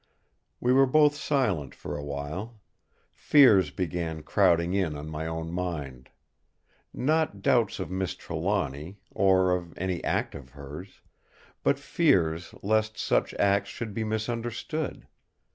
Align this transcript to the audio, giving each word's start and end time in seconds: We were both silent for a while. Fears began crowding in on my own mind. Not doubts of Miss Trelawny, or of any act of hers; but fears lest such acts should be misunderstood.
We 0.59 0.73
were 0.73 0.87
both 0.87 1.13
silent 1.13 1.75
for 1.75 1.95
a 1.95 2.03
while. 2.03 2.59
Fears 3.13 3.69
began 3.69 4.23
crowding 4.23 4.73
in 4.73 4.95
on 4.97 5.07
my 5.11 5.27
own 5.27 5.51
mind. 5.51 6.09
Not 6.91 7.43
doubts 7.43 7.79
of 7.79 7.91
Miss 7.91 8.15
Trelawny, 8.15 8.97
or 9.11 9.55
of 9.55 9.77
any 9.77 10.03
act 10.03 10.33
of 10.33 10.49
hers; 10.57 11.01
but 11.61 11.77
fears 11.77 12.55
lest 12.63 12.97
such 12.97 13.35
acts 13.35 13.69
should 13.69 13.93
be 13.93 14.03
misunderstood. 14.03 15.05